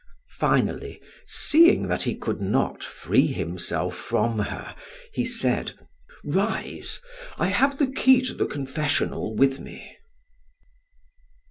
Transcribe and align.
Finally, 0.39 0.99
seeing 1.27 1.83
that 1.87 2.01
he 2.01 2.15
could 2.17 2.41
not 2.41 2.83
free 2.83 3.27
himself 3.27 3.95
from 3.95 4.39
her, 4.39 4.75
he 5.13 5.23
said: 5.23 5.73
"Rise; 6.23 6.99
I 7.37 7.49
have 7.49 7.77
the 7.77 7.85
key 7.85 8.21
to 8.25 8.33
the 8.33 8.47
confessional 8.47 9.35
with 9.35 9.59
me." 9.59 9.95